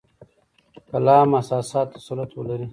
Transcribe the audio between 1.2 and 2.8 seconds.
اساساتو تسلط ولري.